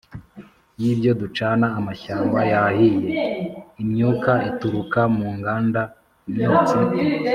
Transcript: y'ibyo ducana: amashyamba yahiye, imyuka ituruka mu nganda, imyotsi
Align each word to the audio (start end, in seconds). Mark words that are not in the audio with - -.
y'ibyo 0.81 1.11
ducana: 1.21 1.67
amashyamba 1.79 2.39
yahiye, 2.53 3.15
imyuka 3.83 4.31
ituruka 4.49 4.99
mu 5.15 5.27
nganda, 5.37 5.81
imyotsi 6.29 6.75